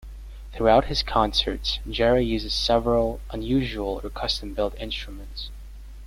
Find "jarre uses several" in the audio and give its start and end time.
1.87-3.21